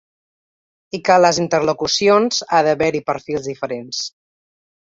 [0.97, 4.05] I que en les interlocucions ha d’haver-hi perfils diferents.